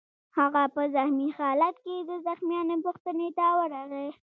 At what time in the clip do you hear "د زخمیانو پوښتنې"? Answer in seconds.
2.09-3.29